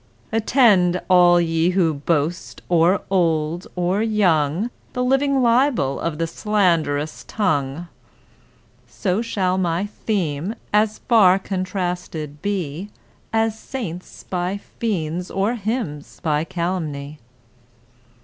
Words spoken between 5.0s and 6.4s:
living libel of a